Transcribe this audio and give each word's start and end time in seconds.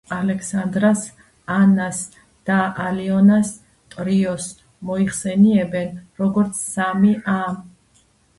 ალექსანდრას, 0.15 1.01
ანას 1.55 1.99
და 2.49 2.55
ალიონას 2.85 3.51
ტრიოს 3.93 4.49
მოიხსენიებენ, 4.91 5.93
როგორც 6.25 6.65
სამი 6.73 7.15
ა. 7.37 7.39